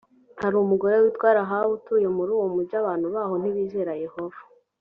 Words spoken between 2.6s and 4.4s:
abantu baho ntibizera yehova